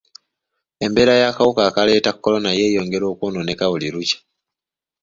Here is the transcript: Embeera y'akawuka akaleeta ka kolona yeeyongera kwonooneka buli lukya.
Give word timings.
Embeera 0.85 1.13
y'akawuka 1.21 1.61
akaleeta 1.69 2.11
ka 2.13 2.19
kolona 2.23 2.49
yeeyongera 2.59 3.05
kwonooneka 3.17 3.63
buli 3.71 3.87
lukya. 3.93 4.17